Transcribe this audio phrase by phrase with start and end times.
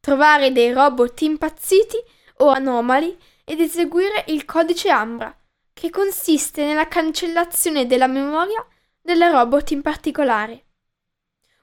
[0.00, 1.96] Trovare dei robot impazziti
[2.38, 5.34] o anomali ed eseguire il codice Ambra,
[5.80, 8.62] che consiste nella cancellazione della memoria
[9.00, 10.66] del robot in particolare.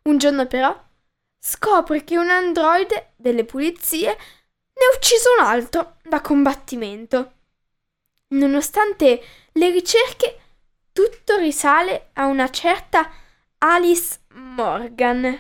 [0.05, 0.75] Un giorno però
[1.37, 7.33] scopre che un androide delle pulizie ne ha ucciso un altro da combattimento.
[8.29, 10.39] Nonostante le ricerche,
[10.91, 13.11] tutto risale a una certa
[13.59, 15.39] Alice Morgan.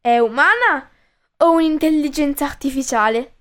[0.00, 0.88] È umana
[1.38, 3.37] o un'intelligenza artificiale?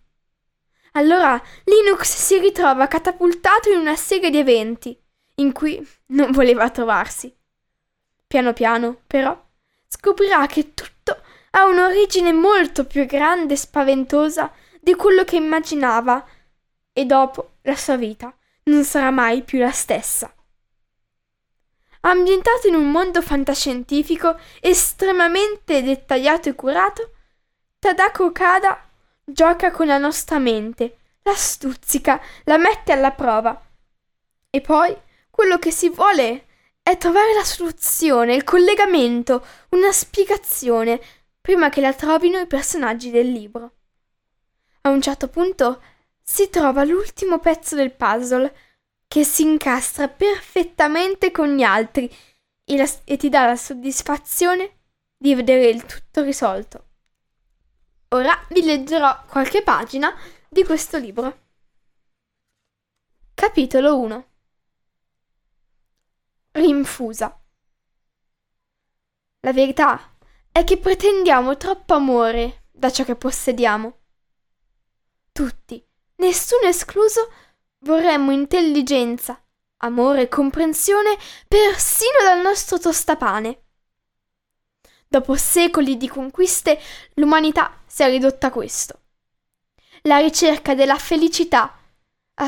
[0.97, 4.99] Allora Linux si ritrova catapultato in una serie di eventi
[5.35, 7.31] in cui non voleva trovarsi.
[8.25, 9.39] Piano piano, però,
[9.87, 11.21] scoprirà che tutto
[11.51, 16.25] ha un'origine molto più grande e spaventosa di quello che immaginava
[16.91, 20.33] e dopo la sua vita non sarà mai più la stessa.
[22.01, 27.11] Ambientato in un mondo fantascientifico estremamente dettagliato e curato,
[27.77, 28.86] Tadako Okada
[29.29, 33.61] gioca con la nostra mente, la stuzzica, la mette alla prova.
[34.49, 34.95] E poi
[35.29, 36.45] quello che si vuole
[36.81, 41.01] è trovare la soluzione, il collegamento, una spiegazione,
[41.41, 43.71] prima che la trovino i personaggi del libro.
[44.81, 45.81] A un certo punto
[46.23, 48.55] si trova l'ultimo pezzo del puzzle
[49.07, 52.09] che si incastra perfettamente con gli altri
[52.63, 54.77] e, la, e ti dà la soddisfazione
[55.17, 56.86] di vedere il tutto risolto.
[58.09, 60.15] Ora vi leggerò qualche pagina
[60.49, 61.45] di questo libro.
[63.33, 64.27] Capitolo 1
[66.51, 67.39] Rinfusa
[69.41, 70.15] La verità
[70.51, 73.99] è che pretendiamo troppo amore da ciò che possediamo.
[75.31, 75.85] Tutti,
[76.15, 77.29] nessuno escluso,
[77.81, 79.39] Vorremmo intelligenza,
[79.77, 81.15] amore e comprensione
[81.47, 83.66] persino dal nostro tostapane.
[85.07, 86.79] Dopo secoli di conquiste,
[87.13, 88.99] l'umanità si è ridotta a questo.
[90.01, 91.77] La ricerca della felicità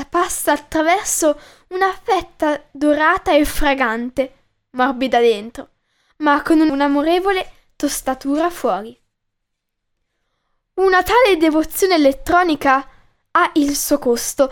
[0.10, 4.34] passa attraverso una fetta dorata e fragante,
[4.72, 5.70] morbida dentro,
[6.18, 8.98] ma con un'amorevole tostatura fuori.
[10.76, 12.88] Una tale devozione elettronica
[13.32, 14.52] ha il suo costo,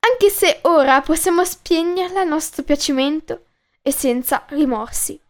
[0.00, 3.46] anche se ora possiamo spegnerla a nostro piacimento
[3.82, 5.20] e senza rimorsi.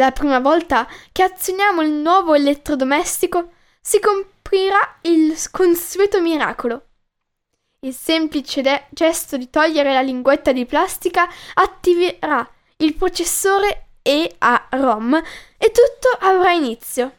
[0.00, 3.50] La prima volta che azioniamo il nuovo elettrodomestico
[3.82, 6.86] si comprirà il consueto miracolo.
[7.80, 14.68] Il semplice de- gesto di togliere la linguetta di plastica attiverà il processore e a
[14.70, 15.16] ROM
[15.58, 17.16] e tutto avrà inizio.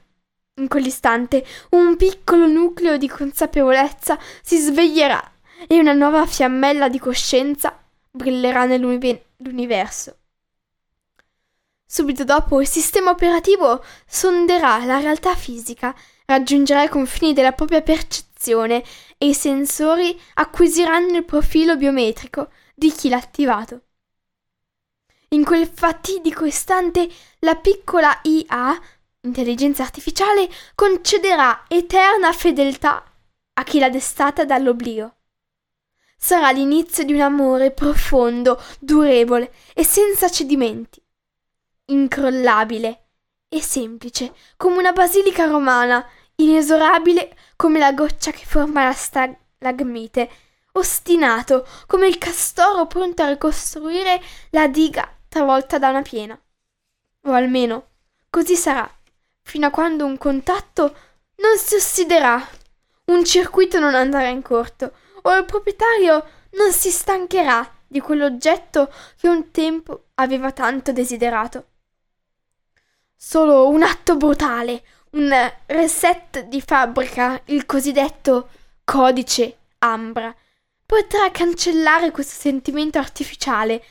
[0.56, 5.22] In quell'istante un piccolo nucleo di consapevolezza si sveglierà
[5.68, 7.80] e una nuova fiammella di coscienza
[8.10, 10.16] brillerà nell'universo.
[11.94, 15.94] Subito dopo il sistema operativo sonderà la realtà fisica,
[16.24, 18.82] raggiungerà i confini della propria percezione
[19.18, 23.82] e i sensori acquisiranno il profilo biometrico di chi l'ha attivato.
[25.32, 27.10] In quel fatidico istante
[27.40, 28.82] la piccola IA,
[29.24, 33.04] intelligenza artificiale, concederà eterna fedeltà
[33.52, 35.16] a chi l'ha destata dall'oblio.
[36.16, 41.01] Sarà l'inizio di un amore profondo, durevole e senza cedimenti,
[41.92, 43.08] incrollabile
[43.48, 46.06] e semplice come una basilica romana,
[46.36, 50.30] inesorabile come la goccia che forma la stalagmite,
[50.74, 54.22] ostinato come il castoro pronto a ricostruire
[54.52, 56.40] la diga travolta da una piena.
[57.24, 57.90] O almeno
[58.30, 58.90] così sarà,
[59.42, 60.96] fino a quando un contatto
[61.38, 62.42] non si ossiderà,
[63.06, 69.28] un circuito non andrà in corto, o il proprietario non si stancherà di quell'oggetto che
[69.28, 71.71] un tempo aveva tanto desiderato.
[73.24, 75.32] Solo un atto brutale, un
[75.68, 78.50] reset di fabbrica, il cosiddetto
[78.84, 80.36] codice Ambra,
[80.84, 83.84] potrà cancellare questo sentimento artificiale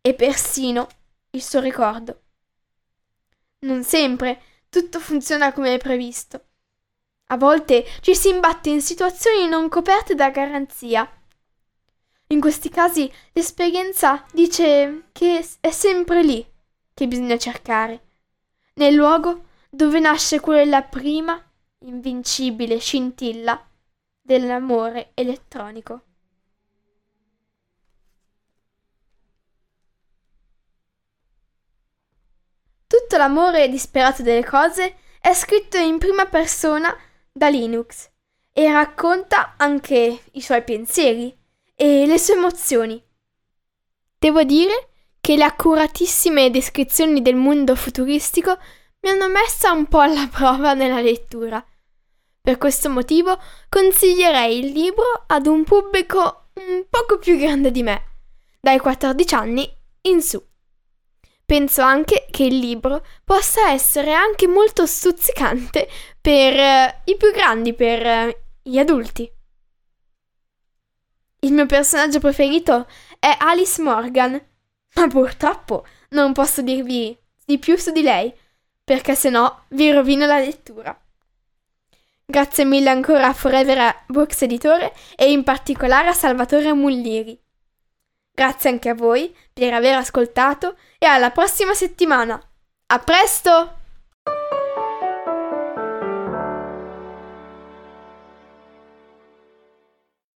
[0.00, 0.88] e persino
[1.30, 2.22] il suo ricordo.
[3.60, 6.44] Non sempre tutto funziona come è previsto.
[7.26, 11.08] A volte ci si imbatte in situazioni non coperte da garanzia.
[12.26, 16.44] In questi casi l'esperienza dice che è sempre lì
[16.92, 18.00] che bisogna cercare,
[18.74, 21.40] nel luogo dove nasce quella prima
[21.80, 23.68] invincibile scintilla
[24.20, 26.02] dell'amore elettronico.
[32.86, 36.96] Tutto l'amore disperato delle cose è scritto in prima persona
[37.32, 38.10] da Linux
[38.52, 41.36] e racconta anche i suoi pensieri
[41.74, 43.02] e le sue emozioni.
[44.16, 44.93] Devo dire
[45.24, 48.58] che le accuratissime descrizioni del mondo futuristico
[49.00, 51.64] mi hanno messa un po' alla prova nella lettura.
[52.42, 53.40] Per questo motivo
[53.70, 58.02] consiglierei il libro ad un pubblico un poco più grande di me,
[58.60, 59.66] dai 14 anni
[60.02, 60.44] in su.
[61.46, 65.88] Penso anche che il libro possa essere anche molto stuzzicante
[66.20, 69.26] per eh, i più grandi, per eh, gli adulti.
[71.40, 72.86] Il mio personaggio preferito
[73.18, 74.52] è Alice Morgan,
[74.94, 78.32] ma purtroppo non posso dirvi di più su di lei,
[78.82, 80.98] perché se no vi rovino la lettura.
[82.26, 87.38] Grazie mille ancora a Forever Books Editore e in particolare a Salvatore Mulliri.
[88.32, 92.40] Grazie anche a voi per aver ascoltato e alla prossima settimana.
[92.86, 93.82] A presto!